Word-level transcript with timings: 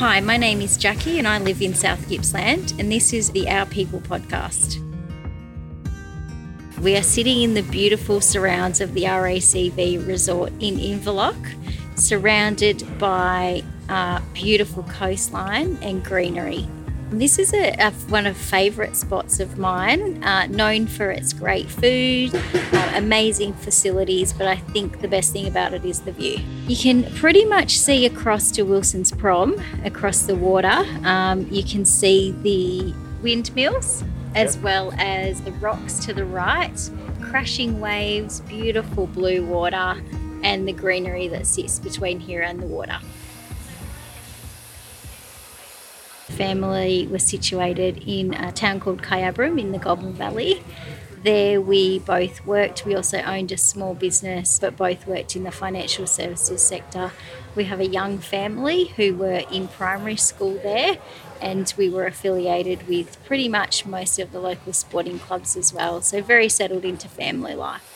Hi, 0.00 0.18
my 0.20 0.38
name 0.38 0.62
is 0.62 0.78
Jackie 0.78 1.18
and 1.18 1.28
I 1.28 1.38
live 1.40 1.60
in 1.60 1.74
South 1.74 2.08
Gippsland, 2.08 2.72
and 2.78 2.90
this 2.90 3.12
is 3.12 3.32
the 3.32 3.50
Our 3.50 3.66
People 3.66 4.00
podcast. 4.00 4.78
We 6.80 6.96
are 6.96 7.02
sitting 7.02 7.42
in 7.42 7.52
the 7.52 7.60
beautiful 7.60 8.22
surrounds 8.22 8.80
of 8.80 8.94
the 8.94 9.02
RACV 9.02 10.08
resort 10.08 10.54
in 10.58 10.78
Inverloch, 10.78 11.36
surrounded 11.98 12.82
by 12.98 13.62
a 13.90 14.22
beautiful 14.32 14.84
coastline 14.84 15.76
and 15.82 16.02
greenery. 16.02 16.66
This 17.12 17.40
is 17.40 17.52
a, 17.52 17.72
a 17.72 17.90
one 18.08 18.24
of 18.24 18.36
favourite 18.36 18.96
spots 18.96 19.40
of 19.40 19.58
mine, 19.58 20.22
uh, 20.22 20.46
known 20.46 20.86
for 20.86 21.10
its 21.10 21.32
great 21.32 21.68
food, 21.68 22.30
uh, 22.34 22.92
amazing 22.94 23.52
facilities, 23.54 24.32
but 24.32 24.46
I 24.46 24.54
think 24.56 25.00
the 25.00 25.08
best 25.08 25.32
thing 25.32 25.48
about 25.48 25.74
it 25.74 25.84
is 25.84 26.02
the 26.02 26.12
view. 26.12 26.38
You 26.68 26.76
can 26.76 27.12
pretty 27.16 27.44
much 27.44 27.76
see 27.76 28.06
across 28.06 28.52
to 28.52 28.62
Wilson's 28.62 29.10
Prom, 29.10 29.60
across 29.84 30.22
the 30.22 30.36
water. 30.36 30.86
Um, 31.02 31.48
you 31.50 31.64
can 31.64 31.84
see 31.84 32.30
the 32.42 32.94
windmills 33.22 34.04
as 34.36 34.56
well 34.58 34.94
as 34.96 35.40
the 35.40 35.52
rocks 35.54 35.98
to 36.04 36.14
the 36.14 36.24
right, 36.24 36.90
crashing 37.20 37.80
waves, 37.80 38.40
beautiful 38.42 39.08
blue 39.08 39.44
water, 39.44 40.00
and 40.44 40.66
the 40.66 40.72
greenery 40.72 41.26
that 41.26 41.44
sits 41.44 41.80
between 41.80 42.20
here 42.20 42.42
and 42.42 42.62
the 42.62 42.66
water. 42.66 43.00
Family 46.40 47.06
was 47.06 47.22
situated 47.22 48.02
in 48.06 48.32
a 48.32 48.50
town 48.50 48.80
called 48.80 49.02
Kyabram 49.02 49.60
in 49.60 49.72
the 49.72 49.78
Goulburn 49.78 50.14
Valley. 50.14 50.62
There 51.22 51.60
we 51.60 51.98
both 51.98 52.46
worked. 52.46 52.86
We 52.86 52.94
also 52.94 53.18
owned 53.18 53.52
a 53.52 53.58
small 53.58 53.92
business, 53.92 54.58
but 54.58 54.74
both 54.74 55.06
worked 55.06 55.36
in 55.36 55.42
the 55.42 55.50
financial 55.50 56.06
services 56.06 56.62
sector. 56.62 57.12
We 57.54 57.64
have 57.64 57.78
a 57.78 57.86
young 57.86 58.16
family 58.16 58.86
who 58.96 59.16
were 59.16 59.42
in 59.52 59.68
primary 59.68 60.16
school 60.16 60.58
there, 60.62 60.96
and 61.42 61.74
we 61.76 61.90
were 61.90 62.06
affiliated 62.06 62.88
with 62.88 63.22
pretty 63.26 63.50
much 63.50 63.84
most 63.84 64.18
of 64.18 64.32
the 64.32 64.40
local 64.40 64.72
sporting 64.72 65.18
clubs 65.18 65.58
as 65.58 65.74
well. 65.74 66.00
So, 66.00 66.22
very 66.22 66.48
settled 66.48 66.86
into 66.86 67.06
family 67.06 67.54
life. 67.54 67.86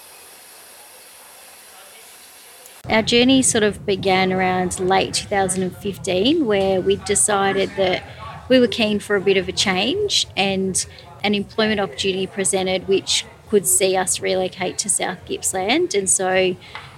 Our 2.90 3.00
journey 3.00 3.40
sort 3.40 3.64
of 3.64 3.86
began 3.86 4.34
around 4.34 4.78
late 4.78 5.14
2015, 5.14 6.44
where 6.44 6.82
we 6.82 6.96
decided 6.96 7.70
that 7.76 8.04
we 8.48 8.58
were 8.58 8.68
keen 8.68 8.98
for 8.98 9.16
a 9.16 9.20
bit 9.20 9.36
of 9.36 9.48
a 9.48 9.52
change 9.52 10.26
and 10.36 10.86
an 11.22 11.34
employment 11.34 11.80
opportunity 11.80 12.26
presented 12.26 12.86
which 12.86 13.24
could 13.48 13.66
see 13.66 13.96
us 13.96 14.20
relocate 14.20 14.78
to 14.78 14.90
South 14.90 15.24
Gippsland. 15.26 15.94
And 15.94 16.08
so, 16.08 16.56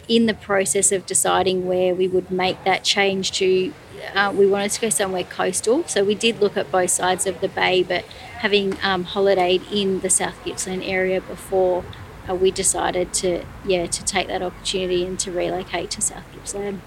in 0.09 0.27
the 0.27 0.35
process 0.35 0.93
of 0.93 1.05
deciding 1.05 1.67
where 1.67 1.95
we 1.95 2.07
would 2.07 2.31
make 2.31 2.63
that 2.65 2.85
change 2.85 3.33
to, 3.33 3.73
uh, 4.15 4.33
we 4.35 4.47
wanted 4.47 4.71
to 4.71 4.81
go 4.81 4.89
somewhere 4.89 5.25
coastal. 5.25 5.85
So, 5.87 6.05
we 6.05 6.15
did 6.15 6.41
look 6.41 6.57
at 6.57 6.71
both 6.71 6.91
sides 6.91 7.27
of 7.27 7.41
the 7.41 7.49
bay, 7.49 7.83
but 7.83 8.05
having 8.39 8.79
um, 8.83 9.05
holidayed 9.05 9.71
in 9.73 10.01
the 10.01 10.11
South 10.11 10.43
Gippsland 10.45 10.83
area 10.85 11.21
before, 11.21 11.85
uh, 12.29 12.35
we 12.35 12.51
decided 12.51 13.13
to, 13.15 13.45
yeah, 13.65 13.87
to 13.87 14.05
take 14.05 14.29
that 14.29 14.43
opportunity 14.43 15.05
and 15.05 15.19
to 15.21 15.31
relocate 15.31 15.91
to 15.93 16.01
South 16.01 16.25
Gippsland. 16.33 16.81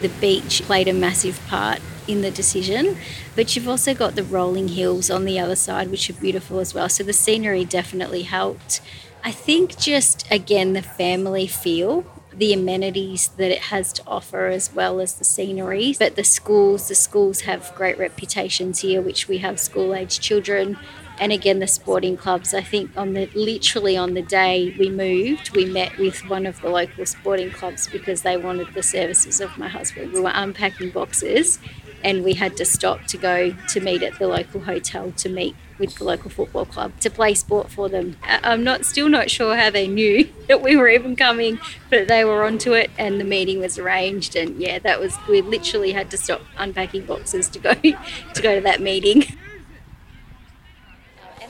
The 0.00 0.08
beach 0.08 0.62
played 0.62 0.88
a 0.88 0.92
massive 0.92 1.40
part 1.48 1.80
in 2.06 2.22
the 2.22 2.30
decision, 2.30 2.96
but 3.34 3.54
you've 3.54 3.68
also 3.68 3.94
got 3.94 4.14
the 4.14 4.22
rolling 4.22 4.68
hills 4.68 5.10
on 5.10 5.24
the 5.24 5.38
other 5.38 5.56
side, 5.56 5.90
which 5.90 6.08
are 6.08 6.14
beautiful 6.14 6.60
as 6.60 6.72
well. 6.72 6.88
So 6.88 7.02
the 7.02 7.12
scenery 7.12 7.64
definitely 7.64 8.22
helped. 8.22 8.80
I 9.24 9.32
think 9.32 9.76
just 9.78 10.30
again 10.30 10.72
the 10.72 10.82
family 10.82 11.46
feel 11.46 12.04
the 12.32 12.52
amenities 12.52 13.28
that 13.36 13.50
it 13.50 13.62
has 13.62 13.92
to 13.92 14.02
offer 14.06 14.46
as 14.46 14.72
well 14.72 15.00
as 15.00 15.14
the 15.14 15.24
scenery. 15.24 15.94
But 15.98 16.14
the 16.14 16.22
schools, 16.22 16.88
the 16.88 16.94
schools 16.94 17.40
have 17.40 17.74
great 17.74 17.98
reputations 17.98 18.80
here, 18.80 19.02
which 19.02 19.26
we 19.26 19.38
have 19.38 19.58
school 19.58 19.94
age 19.94 20.20
children 20.20 20.78
and 21.20 21.32
again 21.32 21.58
the 21.58 21.66
sporting 21.66 22.16
clubs 22.16 22.54
i 22.54 22.62
think 22.62 22.90
on 22.96 23.12
the 23.14 23.28
literally 23.34 23.96
on 23.96 24.14
the 24.14 24.22
day 24.22 24.74
we 24.78 24.88
moved 24.88 25.54
we 25.54 25.64
met 25.64 25.96
with 25.98 26.28
one 26.28 26.46
of 26.46 26.60
the 26.60 26.68
local 26.68 27.04
sporting 27.06 27.50
clubs 27.50 27.88
because 27.88 28.22
they 28.22 28.36
wanted 28.36 28.72
the 28.74 28.82
services 28.82 29.40
of 29.40 29.56
my 29.58 29.68
husband. 29.68 30.12
We 30.12 30.20
were 30.20 30.32
unpacking 30.34 30.90
boxes 30.90 31.58
and 32.04 32.22
we 32.22 32.34
had 32.34 32.56
to 32.56 32.64
stop 32.64 33.04
to 33.06 33.16
go 33.16 33.52
to 33.68 33.80
meet 33.80 34.02
at 34.02 34.18
the 34.18 34.28
local 34.28 34.60
hotel 34.60 35.12
to 35.16 35.28
meet 35.28 35.56
with 35.78 35.96
the 35.96 36.04
local 36.04 36.30
football 36.30 36.64
club 36.64 36.92
to 37.00 37.10
play 37.10 37.34
sport 37.34 37.70
for 37.70 37.88
them. 37.88 38.16
I'm 38.22 38.62
not 38.62 38.84
still 38.84 39.08
not 39.08 39.30
sure 39.30 39.56
how 39.56 39.70
they 39.70 39.88
knew 39.88 40.28
that 40.48 40.62
we 40.62 40.76
were 40.76 40.88
even 40.88 41.16
coming, 41.16 41.58
but 41.90 42.08
they 42.08 42.24
were 42.24 42.44
onto 42.44 42.72
it 42.72 42.90
and 42.98 43.20
the 43.20 43.24
meeting 43.24 43.58
was 43.60 43.78
arranged. 43.78 44.36
And 44.36 44.60
yeah, 44.60 44.78
that 44.80 45.00
was 45.00 45.16
we 45.28 45.40
literally 45.40 45.92
had 45.92 46.10
to 46.12 46.16
stop 46.16 46.42
unpacking 46.56 47.06
boxes 47.06 47.48
to 47.48 47.58
go 47.58 47.74
to 47.74 48.42
go 48.42 48.54
to 48.54 48.60
that 48.60 48.80
meeting 48.80 49.24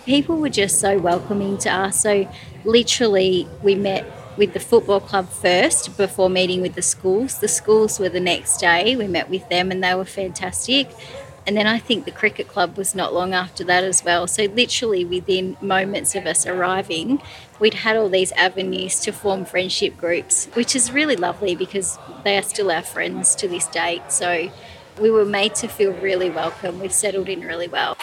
people 0.09 0.39
were 0.39 0.49
just 0.49 0.81
so 0.81 0.99
welcoming 0.99 1.59
to 1.59 1.71
us. 1.71 2.01
So, 2.01 2.27
literally, 2.65 3.47
we 3.63 3.75
met 3.75 4.11
with 4.39 4.55
the 4.55 4.61
football 4.61 5.01
club 5.01 5.29
first 5.29 5.99
before 5.99 6.31
meeting 6.31 6.63
with 6.63 6.75
the 6.75 6.83
schools. 6.83 7.41
The 7.41 7.49
schools 7.49 8.01
were 8.01 8.09
the 8.09 8.19
next 8.19 8.57
day. 8.57 8.97
We 8.97 9.07
met 9.07 9.29
with 9.29 9.47
them 9.51 9.71
and 9.71 9.85
they 9.85 9.95
were 9.95 10.07
fantastic. 10.07 10.89
And 11.47 11.59
then 11.59 11.67
I 11.67 11.79
think 11.79 12.07
the 12.07 12.11
cricket 12.11 12.49
club 12.49 12.79
was 12.79 12.95
not 12.95 13.13
long 13.13 13.35
after 13.35 13.65
that 13.65 13.85
as 13.85 14.03
well. 14.03 14.27
So, 14.27 14.45
literally, 14.45 15.05
within 15.05 15.59
moments 15.61 16.15
of 16.15 16.25
us 16.25 16.47
arriving, 16.47 17.21
we'd 17.61 17.75
had 17.75 17.95
all 17.99 18.09
these 18.09 18.33
avenues 18.33 19.01
to 19.01 19.13
form 19.13 19.45
friendship 19.45 19.99
groups, 19.99 20.47
which 20.55 20.75
is 20.75 20.91
really 20.91 21.17
lovely 21.17 21.55
because 21.55 21.99
they 22.25 22.39
are 22.39 22.43
still 22.43 22.71
our 22.71 22.83
friends 22.83 23.35
to 23.35 23.47
this 23.47 23.67
date. 23.67 24.11
So, 24.11 24.51
we 24.99 25.11
were 25.11 25.27
made 25.27 25.55
to 25.57 25.69
feel 25.69 25.93
really 25.93 26.31
welcome. 26.31 26.81
We've 26.81 26.93
settled 26.93 27.29
in 27.29 27.43
really 27.43 27.69
well. 27.69 27.99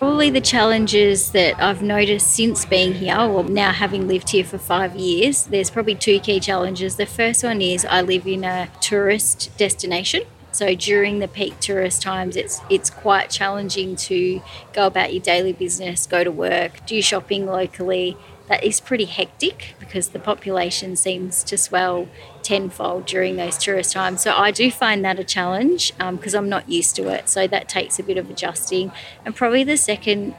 Probably 0.00 0.30
the 0.30 0.40
challenges 0.40 1.32
that 1.32 1.62
I've 1.62 1.82
noticed 1.82 2.30
since 2.30 2.64
being 2.64 2.94
here, 2.94 3.18
or 3.18 3.44
now 3.44 3.70
having 3.70 4.08
lived 4.08 4.30
here 4.30 4.44
for 4.44 4.56
five 4.56 4.96
years, 4.96 5.44
there's 5.44 5.68
probably 5.68 5.94
two 5.94 6.20
key 6.20 6.40
challenges. 6.40 6.96
The 6.96 7.04
first 7.04 7.44
one 7.44 7.60
is 7.60 7.84
I 7.84 8.00
live 8.00 8.26
in 8.26 8.42
a 8.42 8.70
tourist 8.80 9.54
destination. 9.58 10.22
So 10.52 10.74
during 10.74 11.18
the 11.18 11.28
peak 11.28 11.60
tourist 11.60 12.00
times, 12.00 12.34
it's 12.34 12.62
it's 12.70 12.88
quite 12.88 13.28
challenging 13.28 13.94
to 13.96 14.40
go 14.72 14.86
about 14.86 15.12
your 15.12 15.22
daily 15.22 15.52
business, 15.52 16.06
go 16.06 16.24
to 16.24 16.32
work, 16.32 16.86
do 16.86 17.02
shopping 17.02 17.44
locally, 17.44 18.16
that 18.50 18.64
is 18.64 18.80
pretty 18.80 19.04
hectic 19.04 19.76
because 19.78 20.08
the 20.08 20.18
population 20.18 20.96
seems 20.96 21.44
to 21.44 21.56
swell 21.56 22.08
tenfold 22.42 23.06
during 23.06 23.36
those 23.36 23.56
tourist 23.56 23.92
times. 23.92 24.22
So 24.22 24.32
I 24.32 24.50
do 24.50 24.72
find 24.72 25.04
that 25.04 25.20
a 25.20 25.24
challenge 25.24 25.96
because 25.96 26.34
um, 26.34 26.44
I'm 26.44 26.48
not 26.48 26.68
used 26.68 26.96
to 26.96 27.08
it. 27.08 27.28
So 27.28 27.46
that 27.46 27.68
takes 27.68 28.00
a 28.00 28.02
bit 28.02 28.18
of 28.18 28.28
adjusting. 28.28 28.90
And 29.24 29.36
probably 29.36 29.62
the 29.62 29.76
second 29.76 30.34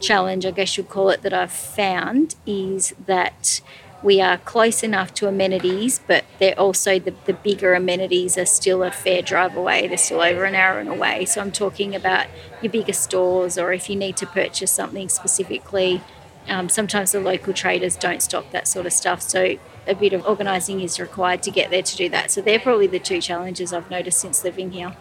challenge, 0.00 0.44
I 0.44 0.50
guess 0.50 0.76
you'd 0.76 0.88
call 0.88 1.10
it, 1.10 1.22
that 1.22 1.32
I've 1.32 1.52
found 1.52 2.34
is 2.44 2.96
that 3.06 3.60
we 4.02 4.20
are 4.20 4.38
close 4.38 4.82
enough 4.82 5.14
to 5.14 5.28
amenities, 5.28 6.00
but 6.04 6.24
they're 6.40 6.58
also 6.58 6.98
the, 6.98 7.14
the 7.26 7.32
bigger 7.32 7.74
amenities 7.74 8.36
are 8.36 8.44
still 8.44 8.82
a 8.82 8.90
fair 8.90 9.22
drive 9.22 9.56
away. 9.56 9.86
They're 9.86 9.98
still 9.98 10.20
over 10.20 10.44
an 10.44 10.56
hour 10.56 10.80
and 10.80 10.88
away. 10.88 11.26
So 11.26 11.40
I'm 11.40 11.52
talking 11.52 11.94
about 11.94 12.26
your 12.60 12.72
bigger 12.72 12.92
stores, 12.92 13.56
or 13.56 13.72
if 13.72 13.88
you 13.88 13.94
need 13.94 14.16
to 14.16 14.26
purchase 14.26 14.72
something 14.72 15.08
specifically, 15.08 16.02
um, 16.48 16.68
sometimes 16.68 17.12
the 17.12 17.20
local 17.20 17.52
traders 17.52 17.96
don't 17.96 18.22
stock 18.22 18.50
that 18.50 18.68
sort 18.68 18.86
of 18.86 18.92
stuff, 18.92 19.22
so 19.22 19.56
a 19.86 19.94
bit 19.94 20.12
of 20.12 20.24
organising 20.26 20.80
is 20.80 21.00
required 21.00 21.42
to 21.42 21.50
get 21.50 21.70
there 21.70 21.82
to 21.82 21.96
do 21.96 22.08
that. 22.10 22.30
So 22.30 22.40
they're 22.40 22.60
probably 22.60 22.86
the 22.86 22.98
two 22.98 23.20
challenges 23.20 23.72
I've 23.72 23.90
noticed 23.90 24.20
since 24.20 24.44
living 24.44 24.72
here. 24.72 24.96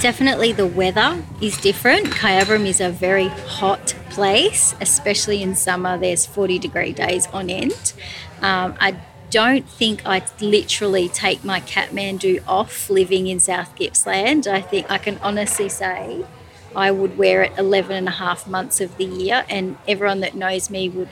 Definitely 0.00 0.52
the 0.52 0.66
weather 0.66 1.22
is 1.40 1.56
different. 1.56 2.06
Kyabram 2.06 2.64
is 2.64 2.80
a 2.80 2.90
very 2.90 3.28
hot 3.28 3.94
place, 4.10 4.74
especially 4.80 5.42
in 5.42 5.56
summer. 5.56 5.98
There's 5.98 6.26
40 6.26 6.58
degree 6.58 6.92
days 6.92 7.26
on 7.28 7.50
end. 7.50 7.92
Um, 8.40 8.74
I 8.80 8.96
don't 9.30 9.68
think 9.68 10.02
I 10.04 10.22
literally 10.40 11.08
take 11.08 11.42
my 11.42 11.60
Kathmandu 11.60 12.42
off 12.46 12.90
living 12.90 13.26
in 13.26 13.40
South 13.40 13.74
Gippsland. 13.76 14.46
I 14.46 14.60
think 14.60 14.90
I 14.90 14.98
can 14.98 15.18
honestly 15.18 15.68
say 15.68 16.24
I 16.74 16.90
would 16.90 17.18
wear 17.18 17.42
it 17.42 17.52
11 17.58 17.96
and 17.96 18.08
a 18.08 18.12
half 18.12 18.46
months 18.46 18.80
of 18.80 18.96
the 18.96 19.04
year, 19.04 19.44
and 19.48 19.76
everyone 19.86 20.20
that 20.20 20.34
knows 20.34 20.70
me 20.70 20.88
would 20.88 21.10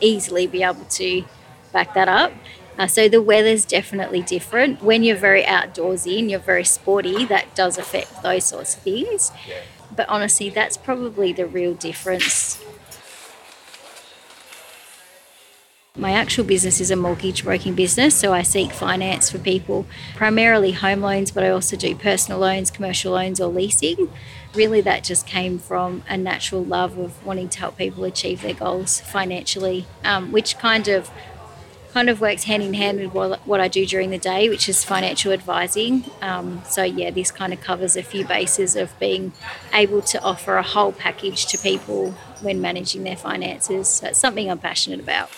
easily 0.00 0.46
be 0.46 0.62
able 0.62 0.84
to 0.84 1.24
back 1.72 1.94
that 1.94 2.08
up. 2.08 2.32
Uh, 2.78 2.86
so 2.86 3.08
the 3.08 3.20
weather's 3.20 3.64
definitely 3.64 4.22
different. 4.22 4.82
When 4.82 5.02
you're 5.02 5.16
very 5.16 5.42
outdoorsy 5.42 6.20
and 6.20 6.30
you're 6.30 6.38
very 6.38 6.64
sporty, 6.64 7.24
that 7.24 7.54
does 7.56 7.76
affect 7.76 8.22
those 8.22 8.44
sorts 8.44 8.76
of 8.76 8.82
things. 8.82 9.32
But 9.94 10.08
honestly, 10.08 10.48
that's 10.48 10.76
probably 10.76 11.32
the 11.32 11.46
real 11.46 11.74
difference 11.74 12.57
My 15.98 16.12
actual 16.12 16.44
business 16.44 16.80
is 16.80 16.92
a 16.92 16.96
mortgage 16.96 17.42
broking 17.42 17.74
business, 17.74 18.14
so 18.14 18.32
I 18.32 18.42
seek 18.42 18.70
finance 18.70 19.30
for 19.30 19.38
people, 19.40 19.84
primarily 20.14 20.70
home 20.70 21.00
loans, 21.00 21.32
but 21.32 21.42
I 21.42 21.50
also 21.50 21.76
do 21.76 21.96
personal 21.96 22.38
loans, 22.38 22.70
commercial 22.70 23.14
loans, 23.14 23.40
or 23.40 23.48
leasing. 23.48 24.08
Really, 24.54 24.80
that 24.82 25.02
just 25.02 25.26
came 25.26 25.58
from 25.58 26.04
a 26.08 26.16
natural 26.16 26.64
love 26.64 26.96
of 26.98 27.26
wanting 27.26 27.48
to 27.48 27.58
help 27.58 27.78
people 27.78 28.04
achieve 28.04 28.42
their 28.42 28.54
goals 28.54 29.00
financially, 29.00 29.86
um, 30.04 30.30
which 30.30 30.56
kind 30.56 30.86
of 30.86 31.10
kind 31.92 32.08
of 32.08 32.20
works 32.20 32.44
hand 32.44 32.62
in 32.62 32.74
hand 32.74 33.00
with 33.00 33.40
what, 33.44 33.60
I 33.60 33.66
do 33.66 33.84
during 33.84 34.10
the 34.10 34.18
day, 34.18 34.48
which 34.48 34.68
is 34.68 34.84
financial 34.84 35.32
advising. 35.32 36.04
Um, 36.22 36.62
so, 36.64 36.84
yeah, 36.84 37.10
this 37.10 37.32
kind 37.32 37.52
of 37.52 37.60
covers 37.60 37.96
a 37.96 38.04
few 38.04 38.24
bases 38.24 38.76
of 38.76 38.96
being 39.00 39.32
able 39.74 40.02
to 40.02 40.22
offer 40.22 40.58
a 40.58 40.62
whole 40.62 40.92
package 40.92 41.46
to 41.46 41.58
people 41.58 42.12
when 42.40 42.60
managing 42.60 43.02
their 43.02 43.16
finances. 43.16 43.88
So, 43.88 44.08
it's 44.08 44.20
something 44.20 44.48
I'm 44.48 44.58
passionate 44.58 45.00
about 45.00 45.28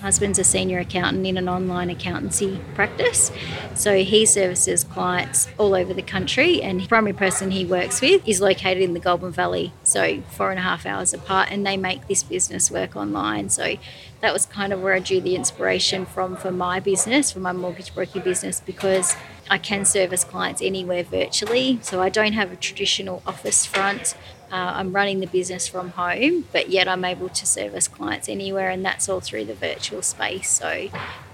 husband's 0.00 0.38
a 0.38 0.44
senior 0.44 0.78
accountant 0.78 1.26
in 1.26 1.36
an 1.36 1.48
online 1.48 1.90
accountancy 1.90 2.60
practice. 2.74 3.32
So 3.74 4.02
he 4.02 4.26
services 4.26 4.84
clients 4.84 5.48
all 5.58 5.74
over 5.74 5.92
the 5.92 6.02
country, 6.02 6.62
and 6.62 6.80
the 6.80 6.86
primary 6.86 7.12
person 7.12 7.50
he 7.50 7.64
works 7.64 8.00
with 8.00 8.26
is 8.26 8.40
located 8.40 8.82
in 8.82 8.94
the 8.94 9.00
Goulburn 9.00 9.32
Valley, 9.32 9.72
so 9.82 10.22
four 10.30 10.50
and 10.50 10.58
a 10.58 10.62
half 10.62 10.86
hours 10.86 11.12
apart, 11.12 11.50
and 11.50 11.66
they 11.66 11.76
make 11.76 12.06
this 12.06 12.22
business 12.22 12.70
work 12.70 12.96
online. 12.96 13.48
So 13.48 13.76
that 14.20 14.32
was 14.32 14.46
kind 14.46 14.72
of 14.72 14.82
where 14.82 14.94
I 14.94 14.98
drew 15.00 15.20
the 15.20 15.36
inspiration 15.36 16.06
from 16.06 16.36
for 16.36 16.50
my 16.50 16.80
business, 16.80 17.32
for 17.32 17.40
my 17.40 17.52
mortgage 17.52 17.94
broking 17.94 18.22
business, 18.22 18.60
because 18.60 19.16
I 19.50 19.58
can 19.58 19.84
service 19.84 20.24
clients 20.24 20.60
anywhere 20.62 21.02
virtually. 21.02 21.78
So 21.82 22.00
I 22.00 22.08
don't 22.08 22.32
have 22.32 22.52
a 22.52 22.56
traditional 22.56 23.22
office 23.26 23.66
front. 23.66 24.14
Uh, 24.50 24.72
I'm 24.76 24.92
running 24.92 25.20
the 25.20 25.26
business 25.26 25.68
from 25.68 25.90
home, 25.90 26.46
but 26.52 26.70
yet 26.70 26.88
I'm 26.88 27.04
able 27.04 27.28
to 27.28 27.46
service 27.46 27.86
clients 27.86 28.30
anywhere, 28.30 28.70
and 28.70 28.82
that's 28.82 29.06
all 29.06 29.20
through 29.20 29.44
the 29.44 29.54
virtual 29.54 30.00
space. 30.00 30.48
So, 30.48 30.88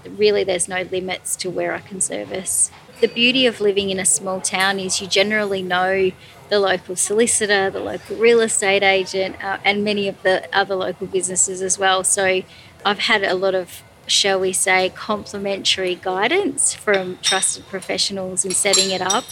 really, 0.05 0.43
there's 0.43 0.67
no 0.67 0.81
limits 0.81 1.37
to 1.37 1.49
where 1.49 1.73
I 1.73 1.79
can 1.79 2.01
service. 2.01 2.71
The 2.99 3.07
beauty 3.07 3.45
of 3.45 3.61
living 3.61 3.89
in 3.89 3.99
a 3.99 4.05
small 4.05 4.41
town 4.41 4.79
is 4.79 4.99
you 4.99 5.07
generally 5.07 5.61
know 5.61 6.11
the 6.49 6.59
local 6.59 6.97
solicitor, 6.97 7.69
the 7.69 7.79
local 7.79 8.17
real 8.17 8.41
estate 8.41 8.83
agent, 8.83 9.41
uh, 9.41 9.59
and 9.63 9.85
many 9.85 10.09
of 10.09 10.21
the 10.23 10.49
other 10.53 10.75
local 10.75 11.07
businesses 11.07 11.61
as 11.61 11.79
well. 11.79 12.03
So, 12.03 12.41
I've 12.85 12.99
had 12.99 13.23
a 13.23 13.33
lot 13.33 13.55
of 13.55 13.81
shall 14.07 14.39
we 14.39 14.53
say, 14.53 14.89
complimentary 14.89 15.95
guidance 15.95 16.73
from 16.73 17.17
trusted 17.21 17.67
professionals 17.67 18.45
in 18.45 18.51
setting 18.51 18.91
it 18.91 19.01
up. 19.01 19.23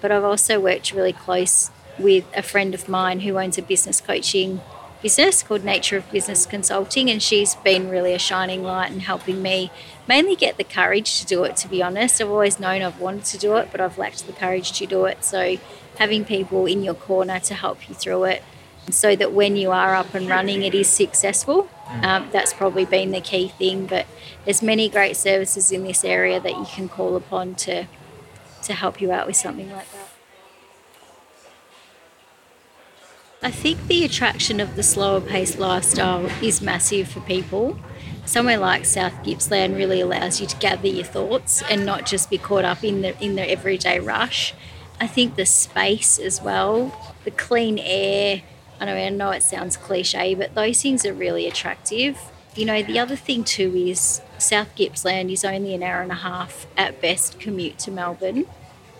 But 0.00 0.10
I've 0.12 0.24
also 0.24 0.60
worked 0.60 0.92
really 0.92 1.12
close 1.12 1.70
with 1.98 2.24
a 2.36 2.42
friend 2.42 2.74
of 2.74 2.88
mine 2.88 3.20
who 3.20 3.38
owns 3.38 3.58
a 3.58 3.62
business 3.62 4.00
coaching 4.00 4.60
business 5.04 5.42
called 5.42 5.62
Nature 5.62 5.98
of 5.98 6.10
Business 6.10 6.46
Consulting, 6.46 7.10
and 7.10 7.22
she's 7.22 7.56
been 7.56 7.90
really 7.90 8.14
a 8.14 8.18
shining 8.18 8.62
light 8.62 8.90
in 8.90 9.00
helping 9.00 9.42
me 9.42 9.70
mainly 10.08 10.34
get 10.34 10.56
the 10.56 10.64
courage 10.64 11.20
to 11.20 11.26
do 11.26 11.44
it. 11.44 11.58
To 11.58 11.68
be 11.68 11.82
honest, 11.82 12.22
I've 12.22 12.30
always 12.30 12.58
known 12.58 12.80
I've 12.80 12.98
wanted 12.98 13.26
to 13.26 13.36
do 13.36 13.56
it, 13.56 13.68
but 13.70 13.82
I've 13.82 13.98
lacked 13.98 14.26
the 14.26 14.32
courage 14.32 14.72
to 14.78 14.86
do 14.86 15.04
it. 15.04 15.22
So, 15.22 15.58
having 15.98 16.24
people 16.24 16.64
in 16.64 16.82
your 16.82 16.94
corner 16.94 17.38
to 17.40 17.52
help 17.52 17.86
you 17.86 17.94
through 17.94 18.24
it, 18.24 18.42
so 18.90 19.16
that 19.16 19.32
when 19.32 19.56
you 19.56 19.70
are 19.70 19.94
up 19.94 20.14
and 20.14 20.28
running, 20.28 20.62
it 20.62 20.74
is 20.74 20.88
successful. 20.88 21.68
Um, 22.02 22.28
that's 22.32 22.52
probably 22.52 22.84
been 22.84 23.10
the 23.10 23.20
key 23.20 23.48
thing. 23.48 23.86
But 23.86 24.06
there's 24.44 24.62
many 24.62 24.88
great 24.88 25.16
services 25.16 25.72
in 25.72 25.84
this 25.84 26.04
area 26.04 26.40
that 26.40 26.56
you 26.56 26.66
can 26.66 26.88
call 26.88 27.16
upon 27.16 27.54
to 27.56 27.86
to 28.62 28.72
help 28.72 29.00
you 29.00 29.12
out 29.12 29.26
with 29.26 29.36
something 29.36 29.70
like 29.70 29.90
that. 29.92 30.08
I 33.42 33.50
think 33.50 33.88
the 33.88 34.04
attraction 34.04 34.58
of 34.58 34.74
the 34.74 34.82
slower 34.82 35.20
paced 35.20 35.58
lifestyle 35.58 36.26
is 36.42 36.62
massive 36.62 37.08
for 37.08 37.20
people. 37.20 37.78
Somewhere 38.24 38.56
like 38.56 38.86
South 38.86 39.22
Gippsland 39.22 39.76
really 39.76 40.00
allows 40.00 40.40
you 40.40 40.46
to 40.46 40.56
gather 40.56 40.88
your 40.88 41.04
thoughts 41.04 41.62
and 41.68 41.84
not 41.84 42.06
just 42.06 42.30
be 42.30 42.38
caught 42.38 42.64
up 42.64 42.82
in 42.82 43.02
the 43.02 43.22
in 43.22 43.34
the 43.34 43.48
everyday 43.48 44.00
rush. 44.00 44.54
I 44.98 45.06
think 45.06 45.36
the 45.36 45.44
space 45.44 46.18
as 46.18 46.40
well, 46.40 47.14
the 47.24 47.30
clean 47.30 47.78
air. 47.78 48.42
I 48.88 48.92
know 48.92 48.96
I 48.96 49.08
know 49.08 49.30
it 49.30 49.42
sounds 49.42 49.76
cliche, 49.76 50.34
but 50.34 50.54
those 50.54 50.82
things 50.82 51.06
are 51.06 51.14
really 51.14 51.46
attractive. 51.46 52.18
You 52.54 52.66
know, 52.66 52.82
the 52.82 52.98
other 52.98 53.16
thing 53.16 53.42
too 53.44 53.74
is 53.74 54.20
South 54.38 54.74
Gippsland 54.76 55.30
is 55.30 55.44
only 55.44 55.74
an 55.74 55.82
hour 55.82 56.02
and 56.02 56.12
a 56.12 56.16
half 56.16 56.66
at 56.76 57.00
best 57.00 57.40
commute 57.40 57.78
to 57.80 57.90
Melbourne. 57.90 58.46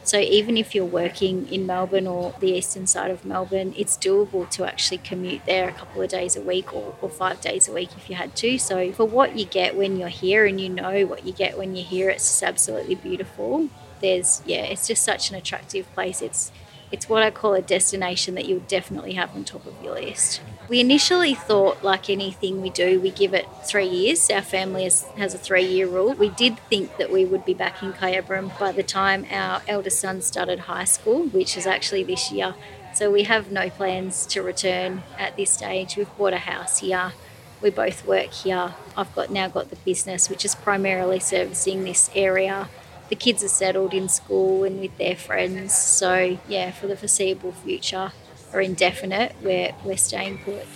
So 0.03 0.19
even 0.19 0.59
if 0.59 0.75
you're 0.75 0.85
working 0.85 1.49
in 1.49 1.67
Melbourne 1.67 2.07
or 2.07 2.35
the 2.41 2.53
eastern 2.53 2.87
side 2.87 3.11
of 3.11 3.25
Melbourne, 3.25 3.75
it's 3.77 3.97
doable 3.97 4.49
to 4.51 4.67
actually 4.67 4.99
commute 4.99 5.47
there 5.47 5.69
a 5.69 5.73
couple 5.73 6.03
of 6.03 6.11
days 6.11 6.37
a 6.37 6.43
week 6.43 6.75
or, 6.75 6.95
or 7.01 7.09
five 7.09 7.41
days 7.41 7.69
a 7.69 7.73
week 7.73 7.91
if 7.97 8.11
you 8.11 8.17
had 8.17 8.37
to. 8.37 8.59
So 8.59 8.93
for 8.93 9.07
what 9.07 9.39
you 9.39 9.47
get 9.47 9.77
when 9.77 9.97
you're 9.97 10.09
here 10.09 10.45
and 10.45 10.61
you 10.61 10.69
know 10.69 11.07
what 11.07 11.27
you 11.27 11.33
get 11.33 11.57
when 11.57 11.75
you're 11.75 11.87
here, 11.87 12.11
it's 12.11 12.25
just 12.25 12.43
absolutely 12.43 12.97
beautiful. 12.97 13.71
There's 14.01 14.43
yeah, 14.45 14.65
it's 14.65 14.87
just 14.87 15.03
such 15.03 15.31
an 15.31 15.37
attractive 15.37 15.91
place. 15.95 16.21
It's 16.21 16.53
it's 16.95 17.09
what 17.09 17.25
I 17.25 17.33
call 17.33 17.55
a 17.55 17.61
destination 17.61 18.37
that 18.37 18.47
you'll 18.47 18.61
definitely 18.61 19.15
have 19.15 19.35
on 19.35 19.43
top 19.43 19.67
of 19.67 19.75
your 19.83 19.95
list. 19.95 20.41
We 20.69 20.79
initially 20.79 21.35
thought, 21.35 21.83
like 21.83 22.09
anything 22.09 22.63
we 22.63 22.71
do, 22.71 23.01
we 23.01 23.11
give 23.11 23.35
it 23.35 23.47
three 23.65 23.89
years. 23.89 24.31
Our 24.31 24.43
family 24.43 24.85
has, 24.85 25.03
has 25.19 25.35
a 25.35 25.39
three 25.39 25.67
year 25.67 25.89
rule. 25.89 26.13
We 26.15 26.29
did 26.29 26.57
think 26.71 26.97
that 26.99 27.11
we 27.11 27.25
would 27.25 27.45
be 27.45 27.53
back 27.53 27.83
in 27.83 27.93
Kyabram 27.95 28.57
by 28.61 28.71
the 28.71 28.85
time 28.85 29.27
our 29.29 29.61
eldest 29.67 29.99
son 29.99 30.23
started 30.23 30.61
high 30.61 30.85
school, 30.85 31.25
which 31.27 31.57
is 31.57 31.67
actually 31.67 32.05
this 32.05 32.31
year. 32.31 32.55
So 32.95 33.11
we 33.11 33.25
have 33.25 33.51
no 33.51 33.71
plans 33.71 34.25
to 34.27 34.41
return 34.41 35.03
at 35.19 35.37
this 35.37 35.51
stage. 35.51 35.97
We've 35.97 36.17
bought 36.17 36.33
a 36.33 36.39
house 36.39 36.79
here. 36.79 37.13
We 37.61 37.71
both 37.71 38.07
work 38.07 38.33
here. 38.33 38.75
I've 38.97 39.13
got 39.17 39.33
now 39.33 39.49
got 39.49 39.71
the 39.71 39.77
business, 39.85 40.31
which 40.31 40.45
is 40.45 40.55
primarily 40.55 41.19
servicing 41.19 41.83
this 41.83 42.09
area. 42.15 42.69
The 43.09 43.17
kids 43.17 43.45
are 43.45 43.49
settled 43.49 43.95
in 43.95 44.09
school 44.09 44.65
and 44.65 44.81
with 44.81 44.97
their 44.99 45.17
friends. 45.17 45.75
So 45.75 46.39
yeah, 46.49 46.71
for 46.71 46.87
the 46.87 46.97
foreseeable 46.97 47.53
future, 47.53 48.13
or 48.53 48.61
indefinite, 48.61 49.35
we're, 49.43 49.75
we're 49.85 49.97
staying 49.97 50.39
put. 50.39 50.67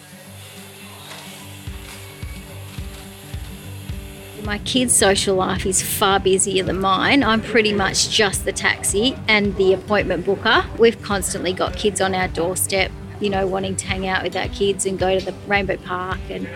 My 4.44 4.58
kids' 4.58 4.94
social 4.94 5.36
life 5.36 5.66
is 5.66 5.82
far 5.82 6.18
busier 6.18 6.64
than 6.64 6.80
mine. 6.80 7.22
I'm 7.22 7.42
pretty 7.42 7.72
much 7.72 8.08
just 8.08 8.44
the 8.44 8.52
taxi 8.52 9.16
and 9.28 9.54
the 9.56 9.74
appointment 9.74 10.24
booker. 10.24 10.64
We've 10.78 11.00
constantly 11.02 11.52
got 11.52 11.76
kids 11.76 12.00
on 12.00 12.14
our 12.14 12.28
doorstep, 12.28 12.90
you 13.20 13.30
know, 13.30 13.46
wanting 13.46 13.76
to 13.76 13.86
hang 13.86 14.06
out 14.06 14.22
with 14.22 14.34
our 14.36 14.48
kids 14.48 14.86
and 14.86 14.98
go 14.98 15.18
to 15.18 15.24
the 15.24 15.34
Rainbow 15.46 15.76
Park 15.76 16.18
and 16.30 16.48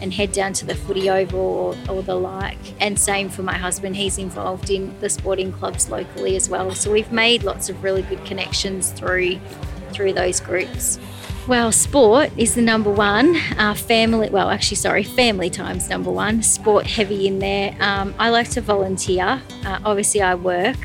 and 0.00 0.12
head 0.12 0.32
down 0.32 0.52
to 0.54 0.66
the 0.66 0.74
footy 0.74 1.08
oval 1.08 1.40
or, 1.40 1.76
or, 1.88 2.02
the 2.02 2.14
like. 2.14 2.58
And 2.80 2.98
same 2.98 3.28
for 3.28 3.42
my 3.42 3.56
husband, 3.56 3.96
he's 3.96 4.18
involved 4.18 4.70
in 4.70 4.98
the 5.00 5.08
sporting 5.08 5.52
clubs 5.52 5.88
locally 5.88 6.36
as 6.36 6.48
well. 6.48 6.74
So 6.74 6.92
we've 6.92 7.12
made 7.12 7.42
lots 7.42 7.68
of 7.68 7.82
really 7.82 8.02
good 8.02 8.24
connections 8.24 8.90
through 8.90 9.38
through 9.94 10.12
those 10.12 10.40
groups? 10.40 10.98
Well, 11.46 11.72
sport 11.72 12.30
is 12.36 12.54
the 12.54 12.62
number 12.62 12.90
one. 12.90 13.36
Uh, 13.58 13.74
family, 13.74 14.30
well, 14.30 14.50
actually, 14.50 14.78
sorry, 14.78 15.02
family 15.02 15.50
time's 15.50 15.88
number 15.88 16.10
one. 16.10 16.42
Sport 16.42 16.86
heavy 16.86 17.26
in 17.26 17.38
there. 17.38 17.76
Um, 17.80 18.14
I 18.18 18.30
like 18.30 18.48
to 18.50 18.60
volunteer. 18.60 19.40
Uh, 19.64 19.78
obviously, 19.84 20.22
I 20.22 20.34
work, 20.34 20.76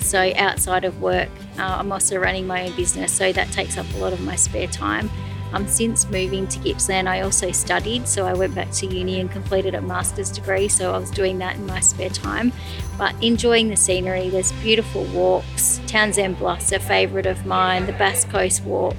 so 0.00 0.32
outside 0.36 0.84
of 0.84 1.00
work, 1.00 1.28
uh, 1.58 1.76
I'm 1.78 1.92
also 1.92 2.18
running 2.18 2.46
my 2.46 2.66
own 2.66 2.76
business, 2.76 3.12
so 3.12 3.30
that 3.32 3.50
takes 3.52 3.78
up 3.78 3.86
a 3.94 3.98
lot 3.98 4.12
of 4.12 4.20
my 4.20 4.36
spare 4.36 4.66
time. 4.66 5.10
Um, 5.56 5.66
since 5.66 6.04
moving 6.10 6.46
to 6.48 6.58
Gippsland, 6.58 7.08
I 7.08 7.22
also 7.22 7.50
studied, 7.50 8.06
so 8.06 8.26
I 8.26 8.34
went 8.34 8.54
back 8.54 8.70
to 8.72 8.86
uni 8.86 9.20
and 9.20 9.30
completed 9.30 9.74
a 9.74 9.80
master's 9.80 10.30
degree. 10.30 10.68
So 10.68 10.92
I 10.92 10.98
was 10.98 11.10
doing 11.10 11.38
that 11.38 11.56
in 11.56 11.64
my 11.64 11.80
spare 11.80 12.10
time, 12.10 12.52
but 12.98 13.14
enjoying 13.22 13.70
the 13.70 13.76
scenery. 13.76 14.28
There's 14.28 14.52
beautiful 14.52 15.04
walks. 15.04 15.80
Townsend 15.86 16.38
Bluff's 16.38 16.72
a 16.72 16.78
favourite 16.78 17.24
of 17.24 17.46
mine. 17.46 17.86
The 17.86 17.94
Bass 17.94 18.26
Coast 18.26 18.64
Walk. 18.64 18.96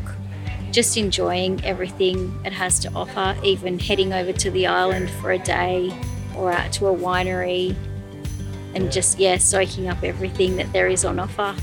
Just 0.71 0.97
enjoying 0.97 1.63
everything 1.63 2.35
it 2.43 2.53
has 2.53 2.79
to 2.79 2.91
offer. 2.95 3.39
Even 3.43 3.77
heading 3.77 4.11
over 4.11 4.33
to 4.33 4.49
the 4.49 4.65
island 4.65 5.11
for 5.21 5.33
a 5.33 5.37
day, 5.37 5.95
or 6.35 6.51
out 6.51 6.73
to 6.73 6.87
a 6.87 6.95
winery, 6.95 7.75
and 8.73 8.91
just 8.91 9.19
yeah, 9.19 9.37
soaking 9.37 9.89
up 9.89 10.03
everything 10.03 10.55
that 10.55 10.73
there 10.73 10.87
is 10.87 11.05
on 11.05 11.19
offer. 11.19 11.55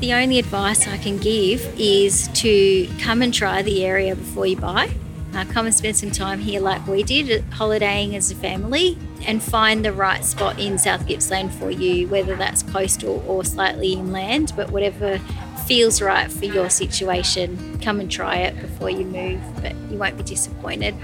The 0.00 0.14
only 0.14 0.38
advice 0.38 0.88
I 0.88 0.96
can 0.96 1.18
give 1.18 1.62
is 1.78 2.28
to 2.28 2.88
come 3.00 3.20
and 3.20 3.34
try 3.34 3.60
the 3.60 3.84
area 3.84 4.16
before 4.16 4.46
you 4.46 4.56
buy. 4.56 4.90
Uh, 5.34 5.44
come 5.44 5.66
and 5.66 5.74
spend 5.74 5.94
some 5.94 6.10
time 6.10 6.38
here 6.38 6.58
like 6.58 6.86
we 6.86 7.02
did, 7.02 7.44
holidaying 7.52 8.16
as 8.16 8.30
a 8.30 8.34
family, 8.34 8.96
and 9.26 9.42
find 9.42 9.84
the 9.84 9.92
right 9.92 10.24
spot 10.24 10.58
in 10.58 10.78
South 10.78 11.06
Gippsland 11.06 11.52
for 11.52 11.70
you, 11.70 12.08
whether 12.08 12.34
that's 12.34 12.62
coastal 12.62 13.22
or 13.28 13.44
slightly 13.44 13.92
inland, 13.92 14.54
but 14.56 14.70
whatever 14.70 15.18
feels 15.66 16.00
right 16.00 16.32
for 16.32 16.46
your 16.46 16.70
situation, 16.70 17.78
come 17.80 18.00
and 18.00 18.10
try 18.10 18.36
it 18.36 18.58
before 18.58 18.88
you 18.88 19.04
move, 19.04 19.42
but 19.60 19.76
you 19.90 19.98
won't 19.98 20.16
be 20.16 20.22
disappointed. 20.22 20.94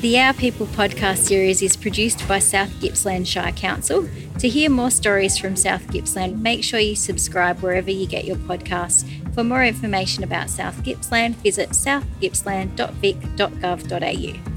The 0.00 0.20
Our 0.20 0.34
People 0.34 0.66
podcast 0.66 1.18
series 1.18 1.60
is 1.60 1.76
produced 1.76 2.26
by 2.28 2.38
South 2.38 2.70
Gippsland 2.80 3.26
Shire 3.26 3.52
Council. 3.52 4.08
To 4.38 4.48
hear 4.48 4.68
more 4.68 4.90
stories 4.90 5.38
from 5.38 5.54
South 5.56 5.86
Gippsland, 5.90 6.42
make 6.42 6.64
sure 6.64 6.80
you 6.80 6.96
subscribe 6.96 7.60
wherever 7.60 7.90
you 7.90 8.06
get 8.06 8.24
your 8.24 8.36
podcasts. 8.36 9.04
For 9.34 9.44
more 9.44 9.64
information 9.64 10.24
about 10.24 10.50
South 10.50 10.82
Gippsland, 10.82 11.36
visit 11.36 11.70
southgippsland.vic.gov.au. 11.70 14.53